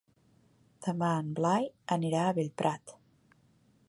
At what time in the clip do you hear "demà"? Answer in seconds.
0.85-1.09